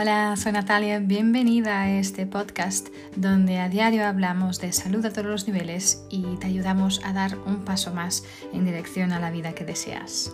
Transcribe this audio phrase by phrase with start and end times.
[0.00, 5.26] Hola, soy Natalia, bienvenida a este podcast donde a diario hablamos de salud a todos
[5.26, 8.22] los niveles y te ayudamos a dar un paso más
[8.52, 10.32] en dirección a la vida que deseas.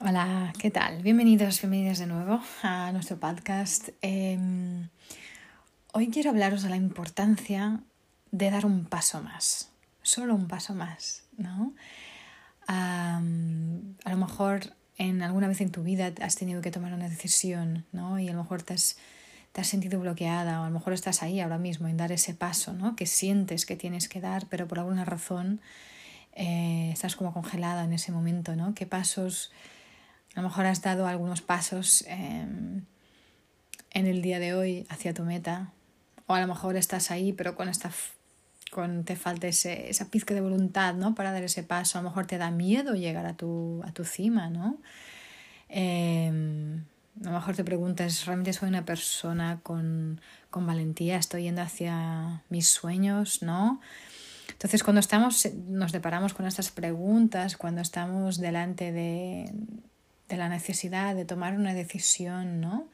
[0.00, 1.02] Hola, ¿qué tal?
[1.02, 3.90] Bienvenidos, bienvenidas de nuevo a nuestro podcast.
[4.00, 4.88] Em,
[5.92, 7.80] hoy quiero hablaros de la importancia
[8.30, 9.70] de dar un paso más,
[10.00, 11.74] solo un paso más, ¿no?
[12.70, 17.86] A lo mejor en alguna vez en tu vida has tenido que tomar una decisión,
[17.92, 18.18] ¿no?
[18.18, 18.98] Y a lo mejor te has,
[19.52, 22.34] te has sentido bloqueada o a lo mejor estás ahí ahora mismo en dar ese
[22.34, 22.96] paso, ¿no?
[22.96, 25.60] Que sientes que tienes que dar, pero por alguna razón
[26.34, 28.74] eh, estás como congelada en ese momento, ¿no?
[28.74, 29.50] ¿Qué pasos?
[30.34, 32.84] A lo mejor has dado algunos pasos em,
[33.90, 35.72] en el día de hoy hacia tu meta
[36.26, 37.90] o a lo mejor estás ahí pero con esta
[38.70, 41.14] con te falta ese, esa pizca de voluntad, ¿no?
[41.14, 41.98] Para dar ese paso.
[41.98, 44.78] A lo mejor te da miedo llegar a tu, a tu cima, ¿no?
[45.68, 46.84] Em,
[47.22, 51.16] a lo mejor te preguntas, ¿realmente soy una persona con, con valentía?
[51.16, 53.42] ¿Estoy yendo hacia mis sueños?
[53.42, 53.80] ¿No?
[54.48, 59.52] Entonces, cuando estamos, nos deparamos con estas preguntas, cuando estamos delante de,
[60.28, 62.88] de la necesidad de tomar una decisión, ¿no?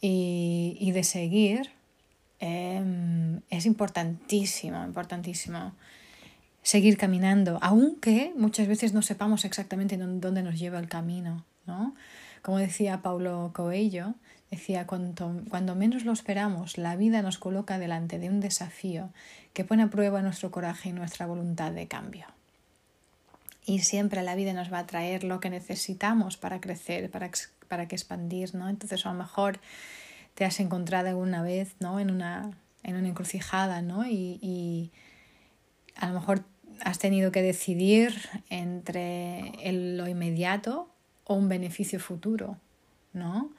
[0.00, 1.70] Y, y de seguir,
[2.44, 5.74] Em, es importantísimo, importantísimo
[6.60, 11.94] seguir caminando, aunque muchas veces no sepamos exactamente dónde nos lleva el camino, ¿no?
[12.42, 14.16] Como decía Paulo Coelho,
[14.50, 19.10] decía, cuando, cuando menos lo esperamos, la vida nos coloca delante de un desafío
[19.52, 22.26] que pone a prueba nuestro coraje y nuestra voluntad de cambio.
[23.64, 27.30] Y siempre la vida nos va a traer lo que necesitamos para crecer, para,
[27.68, 28.68] para que expandir, ¿no?
[28.68, 29.60] Entonces a lo mejor
[30.34, 32.00] te has encontrado alguna vez ¿no?
[32.00, 32.50] en, una,
[32.82, 34.06] en una encrucijada ¿no?
[34.06, 34.90] y, y
[35.96, 36.44] a lo mejor
[36.84, 38.14] has tenido que decidir
[38.50, 40.88] entre el, lo inmediato
[41.24, 42.58] o un beneficio futuro,
[43.12, 43.50] ¿no?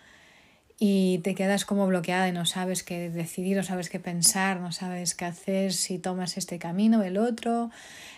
[0.79, 4.71] Y te quedas como bloqueada y no sabes qué decidir, no sabes qué pensar, no
[4.71, 7.69] sabes qué hacer, si tomas este camino o el otro,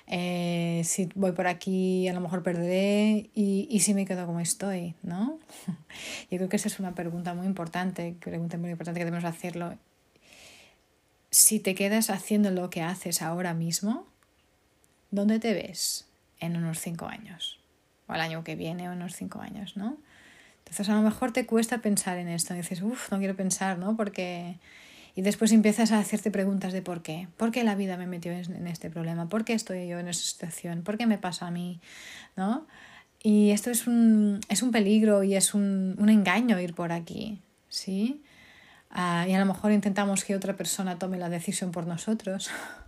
[0.07, 4.39] eh, si voy por aquí a lo mejor perderé y, y si me quedo como
[4.39, 5.37] estoy, ¿no?
[6.31, 9.77] Yo creo que esa es una pregunta muy importante, pregunta muy importante que debemos hacerlo.
[11.29, 14.07] Si te quedas haciendo lo que haces ahora mismo,
[15.11, 16.07] ¿dónde te ves
[16.39, 17.59] en unos cinco años?
[18.07, 19.97] O el año que viene o unos cinco años, ¿no?
[20.65, 22.53] Entonces a lo mejor te cuesta pensar en esto.
[22.53, 23.95] Y dices, uff, no quiero pensar, ¿no?
[23.95, 24.57] Porque...
[25.17, 27.29] Y después empiezas a hacerte preguntas de por qué.
[27.37, 29.29] ¿Por qué la vida me metió en este problema?
[29.29, 30.81] ¿Por qué estoy yo en esa situación?
[30.81, 31.79] ¿Por qué me pasa a mí?
[32.35, 32.67] ¿No?
[33.23, 37.41] Y esto es un, es un peligro y es un, un engaño ir por aquí,
[37.69, 38.21] ¿sí?
[38.89, 42.49] Ah, y a lo mejor intentamos que otra persona tome la decisión por nosotros.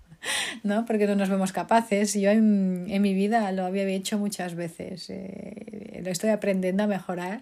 [0.63, 0.85] ¿no?
[0.85, 2.13] Porque no nos vemos capaces.
[2.13, 5.66] Yo en, en mi vida lo había hecho muchas veces, eh,
[6.01, 7.39] lo estoy aprendiendo a mejorar,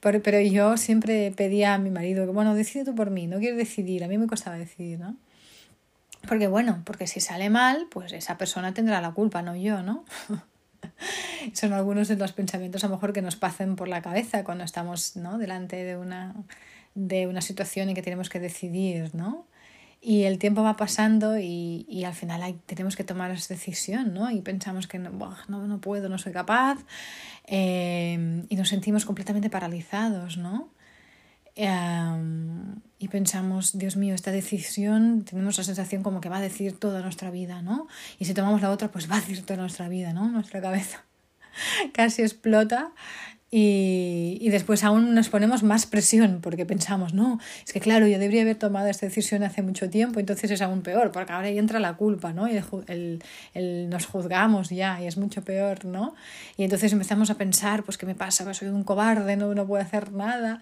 [0.00, 3.56] pero, pero yo siempre pedía a mi marido, bueno, decide tú por mí, no quiero
[3.56, 5.16] decidir, a mí me costaba decidir, ¿no?
[6.26, 10.04] Porque bueno, porque si sale mal, pues esa persona tendrá la culpa, no yo, ¿no?
[11.52, 14.64] Son algunos de los pensamientos a lo mejor que nos pasan por la cabeza cuando
[14.64, 15.38] estamos ¿no?
[15.38, 16.34] delante de una,
[16.94, 19.46] de una situación en que tenemos que decidir, ¿no?
[20.00, 24.14] Y el tiempo va pasando y, y al final hay, tenemos que tomar esa decisión,
[24.14, 24.30] ¿no?
[24.30, 25.10] Y pensamos que no,
[25.48, 26.78] no, no puedo, no soy capaz
[27.46, 30.70] eh, y nos sentimos completamente paralizados, ¿no?
[31.56, 31.68] Eh,
[33.00, 37.00] y pensamos, Dios mío, esta decisión, tenemos la sensación como que va a decir toda
[37.00, 37.88] nuestra vida, ¿no?
[38.20, 40.28] Y si tomamos la otra, pues va a decir toda nuestra vida, ¿no?
[40.28, 41.04] Nuestra cabeza
[41.92, 42.92] casi explota
[43.50, 48.18] y, y, después aún nos ponemos más presión porque pensamos, no, es que claro, yo
[48.18, 51.58] debería haber tomado esta decisión hace mucho tiempo, entonces es aún peor, porque ahora ya
[51.58, 52.46] entra la culpa, ¿no?
[52.46, 53.22] Y el,
[53.54, 56.14] el, nos juzgamos ya y es mucho peor, ¿no?
[56.58, 58.44] Y entonces empezamos a pensar, pues, ¿qué me pasa?
[58.44, 60.60] Pues soy un cobarde, no, no puedo hacer nada,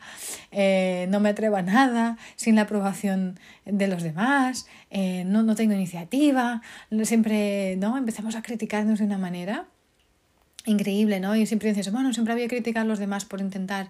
[0.52, 5.56] eh, no me atrevo a nada sin la aprobación de los demás, eh, no, no
[5.56, 6.62] tengo iniciativa,
[7.02, 7.98] siempre, ¿no?
[7.98, 9.66] Empezamos a criticarnos de una manera
[10.66, 11.34] increíble, ¿no?
[11.36, 13.88] Y siempre dices, bueno, siempre había criticado a los demás por intentar,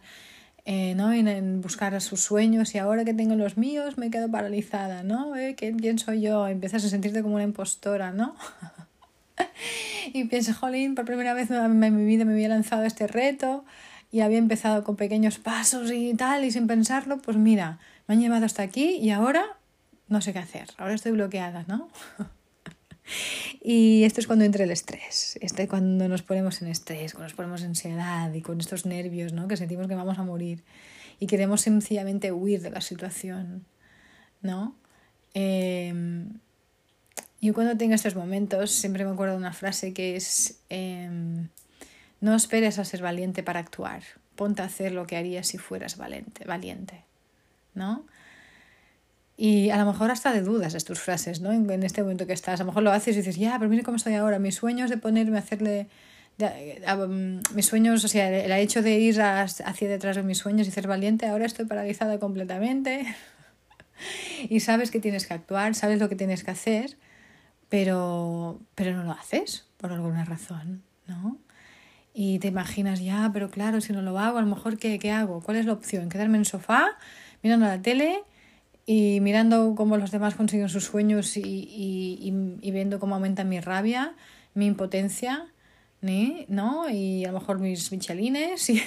[0.64, 1.12] eh, ¿no?
[1.12, 5.36] En, en, buscar sus sueños y ahora que tengo los míos me quedo paralizada, ¿no?
[5.36, 5.54] ¿Eh?
[5.56, 6.46] ¿Quién soy yo?
[6.46, 8.36] Empiezas a sentirte como una impostora, ¿no?
[10.12, 13.64] y piensas, jolín, por primera vez en mi vida me había lanzado este reto
[14.12, 18.20] y había empezado con pequeños pasos y tal, y sin pensarlo, pues mira, me han
[18.20, 19.44] llevado hasta aquí y ahora
[20.08, 21.88] no sé qué hacer, ahora estoy bloqueada, ¿no?
[23.62, 27.24] Y esto es cuando entra el estrés, esto es cuando nos ponemos en estrés, cuando
[27.24, 29.48] nos ponemos en ansiedad y con estos nervios, ¿no?
[29.48, 30.62] Que sentimos que vamos a morir
[31.18, 33.64] y queremos sencillamente huir de la situación,
[34.40, 34.76] ¿no?
[35.34, 35.92] Eh,
[37.40, 41.08] yo cuando tengo estos momentos siempre me acuerdo de una frase que es, eh,
[42.20, 44.02] No esperes a ser valiente para actuar.
[44.36, 47.04] Ponte a hacer lo que harías si fueras valiente, valiente,
[47.74, 48.06] ¿no?
[49.36, 51.52] Y a lo mejor hasta de dudas de tus frases, ¿no?
[51.52, 53.82] En, este momento que estás, a lo mejor lo haces y dices, ya, pero mire
[53.82, 54.38] cómo estoy ahora.
[54.38, 55.88] Mis sueños de ponerme a hacerle
[56.38, 60.70] Mm, mis sueños, o sea, el hecho de ir hacia detrás de mis sueños y
[60.70, 63.06] ser valiente, ahora estoy paralizada completamente.
[64.48, 66.98] y sabes que tienes que actuar, sabes lo que tienes que hacer,
[67.68, 71.38] pero, pero no lo haces por alguna razón, ¿no?
[72.12, 75.10] Y te imaginas, ya, pero claro, si no lo hago, a lo mejor, ¿qué, qué
[75.10, 75.42] hago?
[75.42, 76.08] ¿Cuál es la opción?
[76.08, 76.96] ¿Quedarme en el sofá
[77.42, 78.22] mirando la tele
[78.86, 83.60] y mirando cómo los demás consiguen sus sueños y, y, y viendo cómo aumenta mi
[83.60, 84.14] rabia,
[84.54, 85.48] mi impotencia?
[86.48, 86.88] ¿no?
[86.90, 88.70] Y a lo mejor mis michelines.
[88.70, 88.82] Y...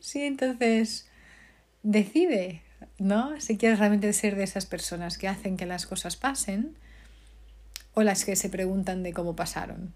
[0.00, 1.08] sí, entonces
[1.84, 2.62] decide,
[2.98, 3.40] ¿no?
[3.40, 6.76] Si quieres realmente ser de esas personas que hacen que las cosas pasen
[7.94, 9.94] o las que se preguntan de cómo pasaron,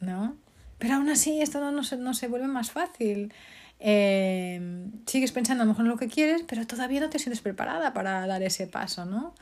[0.00, 0.36] ¿no?
[0.78, 3.32] Pero aún así esto no, no, se, no se vuelve más fácil.
[3.80, 7.40] Eh, sigues pensando a lo mejor en lo que quieres, pero todavía no te sientes
[7.40, 9.34] preparada para dar ese paso, ¿no?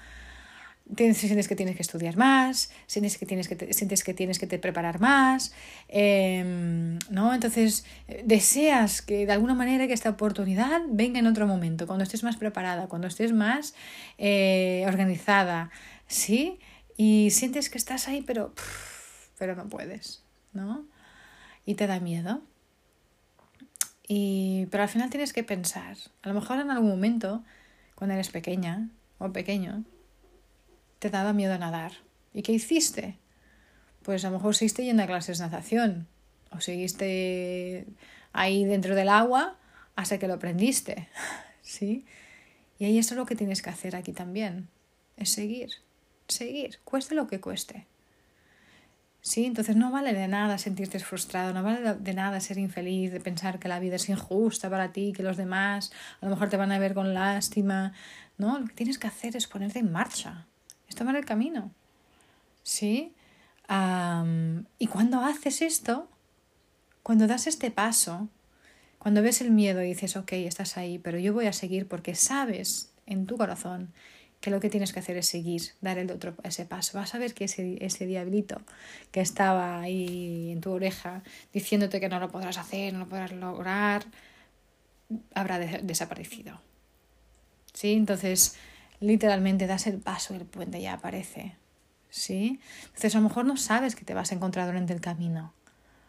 [0.96, 4.46] sientes que tienes que estudiar más, sientes que tienes que te, sientes que tienes que
[4.46, 5.54] te preparar más,
[5.88, 7.32] em, ¿no?
[7.34, 7.84] Entonces
[8.24, 12.36] deseas que de alguna manera que esta oportunidad venga en otro momento, cuando estés más
[12.36, 13.74] preparada, cuando estés más
[14.18, 15.70] eh, organizada,
[16.06, 16.58] ¿sí?
[16.96, 18.52] Y sientes que estás ahí, pero,
[19.38, 20.84] pero no puedes, ¿no?
[21.64, 22.42] Y te da miedo.
[24.06, 27.44] Y, pero al final tienes que pensar, a lo mejor en algún momento,
[27.94, 28.88] cuando eres pequeña
[29.18, 29.84] o pequeño,
[30.98, 31.92] te daba miedo nadar.
[32.34, 33.18] ¿Y qué hiciste?
[34.02, 36.08] Pues a lo mejor seguiste yendo a clases de natación
[36.50, 37.86] o seguiste
[38.32, 39.56] ahí dentro del agua
[39.96, 41.08] hasta que lo aprendiste.
[41.62, 42.04] ¿Sí?
[42.78, 44.68] Y ahí eso es lo que tienes que hacer aquí también.
[45.16, 45.70] Es seguir,
[46.26, 47.86] seguir, cueste lo que cueste.
[49.22, 49.46] ¿Sí?
[49.46, 53.58] Entonces no vale de nada sentirte frustrado, no vale de nada ser infeliz, de pensar
[53.58, 56.72] que la vida es injusta para ti, que los demás a lo mejor te van
[56.72, 57.94] a ver con lástima.
[58.36, 60.46] No, lo que tienes que hacer es ponerte en marcha
[60.92, 61.72] es tomar el camino.
[62.62, 63.14] ¿Sí?
[64.78, 66.06] y cuando haces esto,
[67.02, 68.28] cuando das este paso,
[68.98, 72.14] cuando ves el miedo y dices, ok, estás ahí, pero yo voy a seguir porque
[72.14, 73.94] sabes en tu corazón
[74.42, 76.98] que lo que tienes que hacer es seguir, dar el otro ese paso.
[76.98, 78.60] Vas a ver que ese, ese diablito
[79.12, 81.22] que estaba ahí en tu oreja
[81.54, 84.04] diciéndote que no lo podrás hacer, no lo podrás lograr,
[85.32, 86.60] habrá desaparecido.
[87.72, 87.92] ¿Sí?
[87.92, 88.56] Entonces,
[88.98, 91.54] literalmente das el paso y el puente ya aparece.
[92.10, 92.58] ¿Sí?
[92.86, 95.54] Entonces a lo mejor no sabes que te vas a encontrar durante el camino.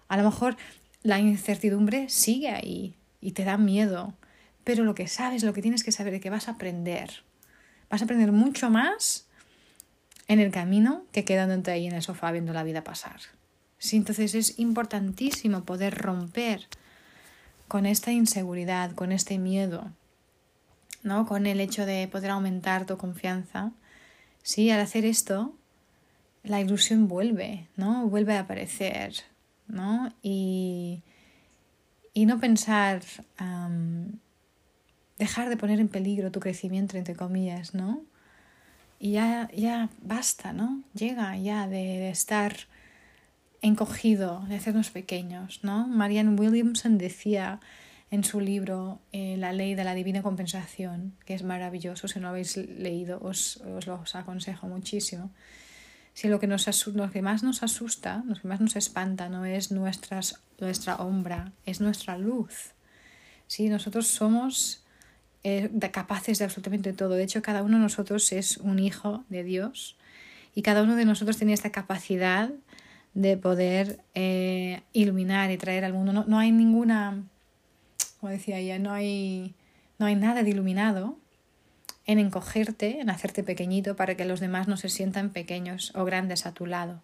[0.08, 0.58] A lo mejor
[1.04, 4.16] la incertidumbre sigue ahí y te da miedo.
[4.64, 7.24] Pero lo que sabes, lo que tienes que saber es que vas a aprender.
[7.94, 9.28] Vas a aprender mucho más
[10.28, 13.22] en el camino que quedándote ahí en el sofá viendo la vida pasar.
[13.78, 16.66] Sí, entonces es importantísimo poder romper
[17.68, 19.92] con esta inseguridad, con este miedo,
[21.04, 21.28] ¿no?
[21.28, 23.74] Con el hecho de poder aumentar tu confianza.
[24.42, 25.54] Sí, al hacer esto,
[26.42, 28.08] la ilusión vuelve, ¿no?
[28.08, 29.18] Vuelve a aparecer,
[29.68, 30.12] ¿no?
[30.24, 31.04] Y,
[32.12, 33.04] y no pensar,
[35.18, 38.04] dejar de poner en peligro tu crecimiento, entre comillas, ¿no?
[39.00, 40.82] Y ya, ya basta, ¿no?
[40.94, 42.56] Llega ya de, estar
[43.62, 45.88] encogido, de hacernos pequeños, ¿no?
[45.88, 47.60] Marianne Williamson decía
[48.12, 52.30] en su libro eh, La ley de la divina compensación, que es maravilloso, si no
[52.30, 55.32] habéis leído os, os lo aconsejo muchísimo.
[56.14, 56.66] Si lo que, nos
[57.12, 62.18] que más nos asusta, lo que más nos espanta no es nuestra sombra, es nuestra
[62.18, 62.74] luz.
[63.48, 63.68] ¿Sí?
[63.68, 64.83] Nosotros somos
[65.44, 67.12] eh, capaces de absolutamente todo.
[67.12, 69.98] De hecho, cada uno de nosotros es un hijo de Dios
[70.56, 72.50] y cada uno de nosotros tiene esta capacidad
[73.14, 76.26] de poder eh, iluminar y traer al mundo.
[76.28, 77.24] no hay ninguna
[78.24, 79.54] como decía ella, no hay,
[80.00, 81.18] no hay nada de iluminado
[82.06, 86.46] en encogerte, en hacerte pequeñito para que los demás no se sientan pequeños o grandes
[86.46, 87.02] a tu lado.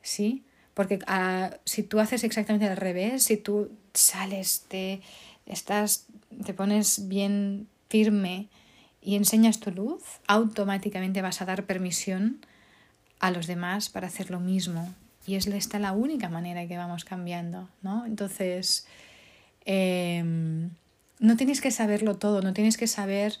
[0.00, 0.42] ¿Sí?
[0.72, 5.02] Porque ah, si tú haces exactamente al revés, si tú sales, te,
[5.44, 6.06] estás,
[6.44, 8.48] te pones bien firme
[9.02, 12.44] y enseñas tu luz, automáticamente vas a dar permisión
[13.18, 14.94] a los demás para hacer lo mismo.
[15.26, 18.06] Y es esta la única manera que vamos cambiando, ¿no?
[18.06, 18.86] Entonces,
[19.64, 20.70] Em,
[21.18, 23.34] no tienes que saberlo todo, no tienes que saber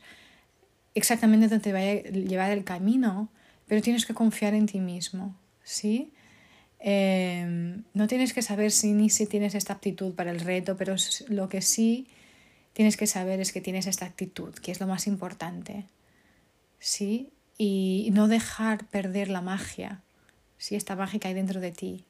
[0.94, 3.28] exactamente dónde te va a llevar el camino,
[3.66, 6.12] pero tienes que confiar en ti mismo, ¿sí?
[6.78, 10.94] Em, no tienes que saber si ni si tienes esta aptitud para el reto, pero
[11.28, 12.06] lo que sí
[12.72, 15.86] tienes que saber es que tienes esta actitud, que es lo más importante,
[16.78, 17.30] ¿sí?
[17.58, 20.02] Y no dejar perder la magia,
[20.58, 20.76] ¿sí?
[20.76, 22.04] Esta magia que hay dentro de ti.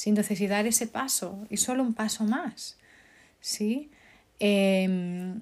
[0.00, 0.08] ¿sí?
[0.08, 2.78] Entonces, y dar ese paso, y solo un paso más,
[3.40, 3.90] ¿sí?
[4.38, 5.40] Em,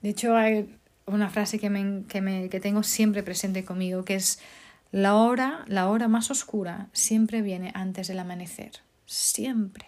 [0.00, 0.74] de hecho, hay
[1.04, 4.40] una frase que, me, que, me, que tengo siempre presente conmigo, que es
[4.92, 8.72] la hora, la hora más oscura siempre viene antes del amanecer,
[9.04, 9.86] siempre.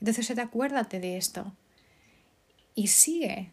[0.00, 1.52] Entonces, acuérdate de esto
[2.74, 3.50] y sigue,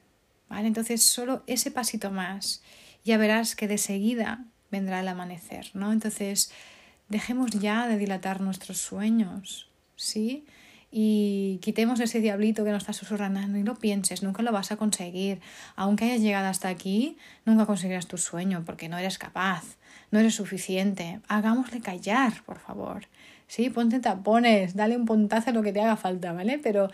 [0.49, 0.67] ¿vale?
[0.67, 2.61] Entonces, solo ese pasito más,
[3.03, 5.91] ya verás que de seguida vendrá el amanecer, ¿no?
[5.91, 6.51] Entonces,
[7.07, 10.45] dejemos ya de dilatar nuestros sueños, ¿sí?
[10.91, 15.39] Y quitemos ese diablito que nos está susurrando, no pienses, nunca lo vas a conseguir.
[15.75, 19.77] Aunque hayas llegado hasta aquí, nunca conseguirás tu sueño porque no eres capaz,
[20.09, 21.19] no eres suficiente.
[21.27, 23.07] Hagámosle callar, por favor.
[23.47, 26.59] Sí, ponte tapones, dale un puntazo a lo que te haga falta, ¿vale?
[26.59, 26.89] Pero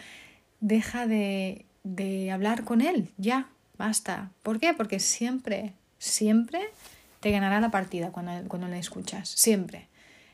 [0.59, 4.31] deja de, de hablar con él, ya, basta.
[4.43, 4.73] ¿Por qué?
[4.73, 6.59] Porque siempre, siempre
[7.21, 9.87] te ganará la partida cuando, cuando le escuchas, siempre.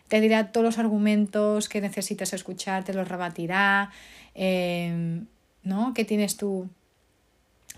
[0.08, 3.92] Te dirá todos los argumentos que necesitas escuchar, te los rebatirá.
[4.34, 5.28] Em,
[5.64, 5.94] ¿No?
[5.94, 6.70] ¿Qué tienes tú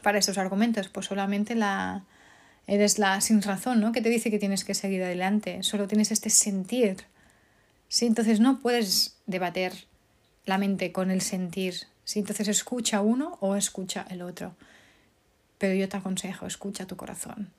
[0.02, 0.88] para esos argumentos?
[0.88, 2.06] Pues solamente la.
[2.66, 3.92] Eres la sin razón, ¿no?
[3.92, 5.64] Que te dice que tienes que seguir adelante.
[5.64, 7.04] Solo tienes este sentir.
[7.90, 8.06] ¿Sí?
[8.06, 9.74] Entonces no puedes debater
[10.46, 11.76] la mente con el sentir.
[12.04, 12.20] ¿Sí?
[12.20, 14.56] Entonces escucha uno o escucha el otro.
[15.58, 17.52] Pero yo te aconsejo, escucha tu corazón.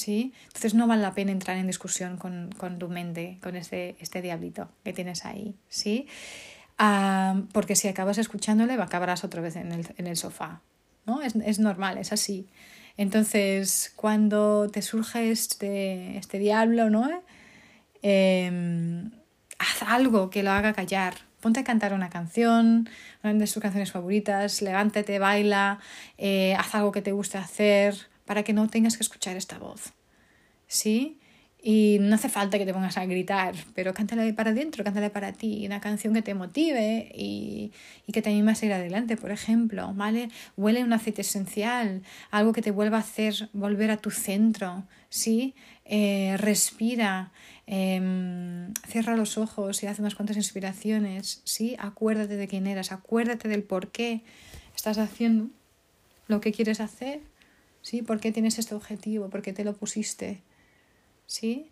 [0.00, 0.32] ¿sí?
[0.46, 4.22] Entonces no vale la pena entrar en discusión con, con tu mente, con este, este
[4.22, 6.06] diablito que tienes ahí, ¿sí?
[6.78, 10.62] Ah, porque si acabas escuchándole, acabarás otra vez en el, en el sofá,
[11.06, 11.20] ¿no?
[11.22, 12.48] Es, es, normal, es así.
[12.96, 17.22] Entonces, cuando te surge este, este diablo, ¿no?
[18.02, 19.02] Eh,
[19.58, 21.14] haz algo que lo haga callar.
[21.40, 22.88] Ponte a cantar una canción,
[23.22, 25.78] una de tus canciones favoritas, levántate, baila,
[26.18, 27.94] eh, haz algo que te guste hacer,
[28.24, 29.92] para que no tengas que escuchar esta voz.
[30.66, 31.19] ¿Sí?
[31.62, 35.32] Y no hace falta que te pongas a gritar, pero cántale para adentro, cántale para
[35.32, 37.72] ti, una canción que te motive y,
[38.06, 40.30] y, que te anime a seguir adelante, por ejemplo, ¿vale?
[40.56, 45.54] Huele un aceite esencial, algo que te vuelva a hacer volver a tu centro, ¿sí?
[45.84, 47.32] Eh, respira,
[47.66, 48.00] eh,
[48.88, 51.76] cierra los ojos y haz unas cuantas inspiraciones, ¿sí?
[51.78, 54.22] Acuérdate de quién eras, acuérdate del por qué
[54.74, 55.50] estás haciendo
[56.26, 57.20] lo que quieres hacer
[57.82, 58.02] ¿sí?
[58.02, 59.28] ¿Por qué tienes este objetivo?
[59.28, 60.40] ¿Por qué te lo pusiste?
[61.30, 61.70] ¿Sí?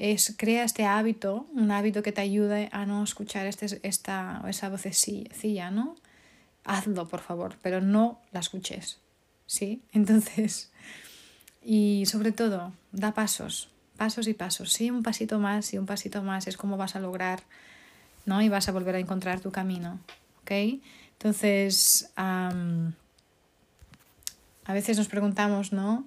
[0.00, 4.68] Es, crea este hábito, un hábito que te ayude a no escuchar este, esta, esa
[4.70, 5.94] vocecilla, ¿no?
[6.64, 8.98] Hazlo, por favor, pero no la escuches,
[9.46, 9.82] ¿sí?
[9.92, 10.72] Entonces,
[11.62, 16.24] y sobre todo, da pasos, pasos y pasos, sí, un pasito más y un pasito
[16.24, 17.44] más es como vas a lograr,
[18.26, 18.42] ¿no?
[18.42, 20.00] Y vas a volver a encontrar tu camino,
[20.42, 20.80] ¿ok?
[21.12, 22.42] Entonces, a
[24.66, 26.04] veces nos preguntamos, ¿no?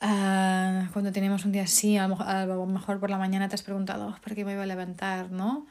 [0.00, 4.08] Ah, cuando tenemos un día así, a lo, mejor, por la mañana te has preguntado,
[4.08, 5.30] oh, ¿por qué me iba a levantar?
[5.32, 5.66] ¿no?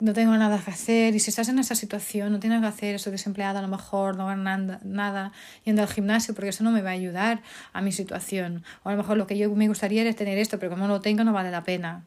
[0.00, 1.14] No tengo nada que hacer.
[1.14, 4.16] Y si estás en esa situación, no tienes que hacer, estoy desempleada a lo mejor,
[4.16, 5.32] no gano nada,
[5.64, 8.64] yendo al gimnasio porque eso no me va a ayudar a mi situación.
[8.84, 10.94] O a lo mejor lo que yo me gustaría es tener esto, pero como no
[10.94, 12.06] lo tengo no vale la pena.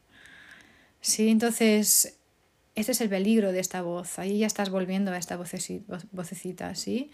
[1.01, 2.17] Sí, entonces
[2.75, 4.19] este es el peligro de esta voz.
[4.19, 7.11] Ahí ya estás volviendo a esta vocecita, ¿sí?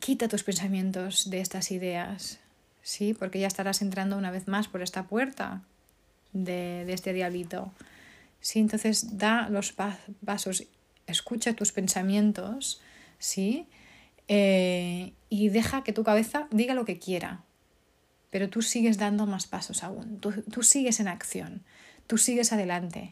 [0.00, 2.40] Quita tus pensamientos de estas ideas,
[2.82, 3.14] ¿sí?
[3.14, 5.62] Porque ya estarás entrando una vez más por esta puerta
[6.32, 7.72] de, de este diablito.
[8.40, 8.60] ¿sí?
[8.60, 9.74] Entonces da los
[10.24, 10.64] pasos,
[11.06, 12.80] escucha tus pensamientos,
[13.18, 13.66] ¿sí?
[14.28, 17.44] Eh, y deja que tu cabeza diga lo que quiera,
[18.30, 21.62] pero tú sigues dando más pasos aún, tú, tú sigues en acción,
[22.06, 23.10] tú sigues adelante,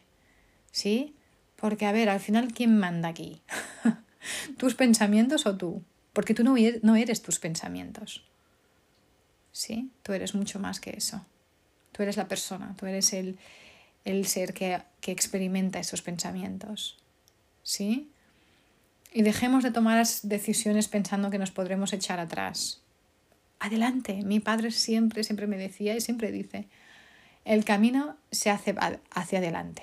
[0.70, 1.14] ¿sí?
[1.56, 3.40] Porque, a ver, al final, ¿quién manda aquí?
[4.58, 5.82] ¿Tus pensamientos o tú?
[6.16, 6.56] Porque tú no
[6.96, 8.24] eres, tus pensamientos.
[9.52, 9.90] ¿Sí?
[10.02, 11.20] Tú eres mucho más que eso.
[11.92, 13.38] Tú eres la persona, tú eres el,
[14.06, 16.96] el ser que, que experimenta esos pensamientos.
[17.62, 18.08] ¿Sí?
[19.12, 22.80] Y dejemos de tomar las decisiones pensando que nos podremos echar atrás.
[23.58, 24.22] Adelante.
[24.24, 26.66] Mi padre siempre, siempre me decía y siempre dice,
[27.44, 28.74] el camino se hace
[29.10, 29.82] hacia adelante.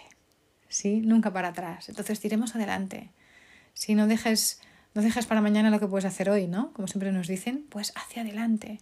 [0.67, 1.01] ¿Sí?
[1.01, 1.89] Nunca para atrás.
[1.89, 3.11] Entonces tiremos adelante.
[3.75, 4.61] Si no dejes,
[4.93, 6.71] no dejes para mañana lo que puedes hacer hoy, ¿no?
[6.73, 8.79] Como siempre nos dicen, pues hacia adelante.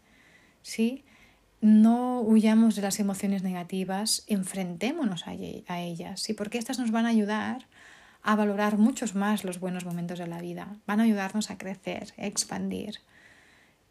[0.61, 1.05] ¿Sí?
[1.61, 6.33] No huyamos de las emociones negativas, enfrentémonos a, ellas, ¿sí?
[6.33, 7.67] Porque estas nos van a ayudar
[8.23, 12.13] a valorar muchos más los buenos momentos de la vida, van a ayudarnos a crecer,
[12.17, 12.99] a expandir.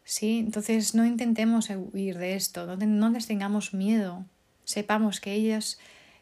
[0.03, 0.39] ¿Sí?
[0.39, 4.25] Entonces no intentemos huir de esto, no, no les tengamos miedo,
[4.63, 5.79] sepamos que ellas,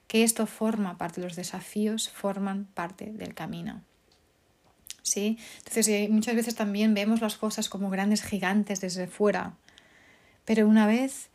[0.07, 3.83] que esto forma parte de los desafíos, forman parte del camino.
[5.01, 5.37] ¿Sí?
[5.59, 9.53] Entonces, eh, muchas veces también vemos las cosas como grandes gigantes desde fuera,
[10.45, 11.29] pero una vez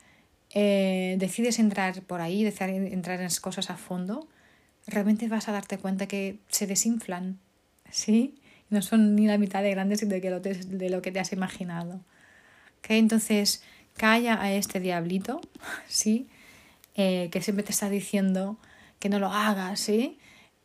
[0.51, 4.29] eh, decides entrar por ahí, entrar en las cosas a fondo,
[4.87, 7.39] realmente vas a darte cuenta que se desinflan,
[7.91, 8.37] ¿sí?
[8.71, 11.33] No son ni la mitad de grandes de, lo te, de lo que te has
[11.33, 12.01] imaginado.
[12.79, 12.99] ¿Okay?
[12.99, 13.63] Entonces,
[13.97, 15.41] calla a este diablito,
[15.89, 16.29] ¿sí?
[16.95, 18.59] Eh, que siempre te está diciendo
[18.99, 20.19] que no lo hagas, ¿sí?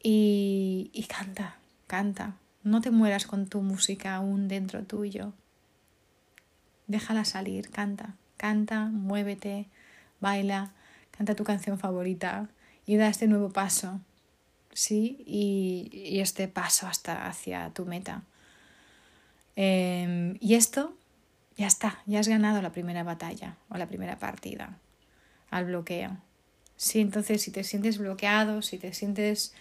[0.04, 2.36] Y, y canta, canta.
[2.64, 5.34] No te mueras con tu música aún dentro tuyo.
[6.88, 9.68] Déjala salir, canta, canta, muévete,
[10.20, 10.72] baila,
[11.12, 12.50] canta tu canción favorita
[12.86, 14.00] y da este nuevo paso,
[14.74, 15.24] ¿sí?
[15.26, 18.24] Y, este paso hasta hacia tu meta.
[19.56, 20.96] Em, y esto
[21.58, 24.78] ya está, ya has ganado la primera batalla o la primera partida
[25.52, 26.18] al bloqueo.
[26.78, 29.54] Sí, entonces si te sientes bloqueado, si te sientes...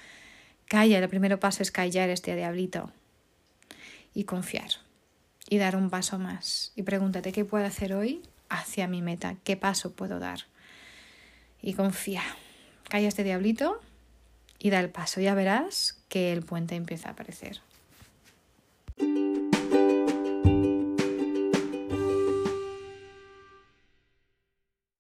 [0.69, 2.93] Calla, el primer paso es callar este diablito
[4.15, 4.71] y confiar
[5.49, 9.57] y dar un paso más y pregúntate qué puedo hacer hoy hacia mi meta, qué
[9.57, 10.41] paso puedo dar
[11.63, 12.23] y confía.
[12.89, 13.81] Calla este diablito
[14.59, 15.21] y da el paso.
[15.21, 17.61] Ya verás que el puente empieza a aparecer.